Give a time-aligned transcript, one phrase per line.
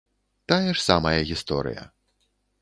[0.51, 1.85] Тая ж самая гісторыя.